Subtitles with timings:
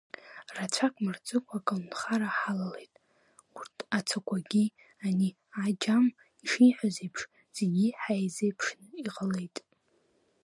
[0.55, 2.93] Рацәак мырҵыкәа аколнхара ҳалалеит,
[3.57, 4.65] урҭ ацақәагьы,
[5.05, 5.29] ани
[5.63, 6.05] аџьам
[6.43, 7.21] ишиҳәаз еиԥш,
[7.55, 9.57] зегьы иаҳзеиԥшны иҟалеит.